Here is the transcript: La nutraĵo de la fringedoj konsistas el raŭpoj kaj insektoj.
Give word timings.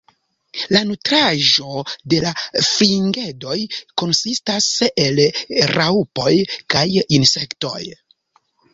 La 0.75 0.79
nutraĵo 0.91 1.83
de 2.13 2.21
la 2.23 2.31
fringedoj 2.69 3.59
konsistas 4.05 4.73
el 5.07 5.23
raŭpoj 5.77 6.37
kaj 6.77 6.87
insektoj. 7.23 7.89